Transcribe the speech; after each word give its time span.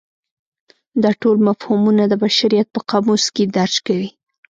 دا 1.03 1.11
ټول 1.21 1.37
مفهومونه 1.47 2.03
د 2.07 2.13
بشریت 2.23 2.67
په 2.71 2.79
قاموس 2.89 3.23
کې 3.35 3.43
درج 3.55 3.75
کوي. 3.87 4.09